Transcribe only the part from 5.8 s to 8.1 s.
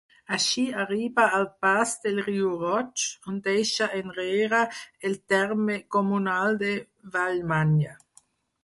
comunal de Vallmanya.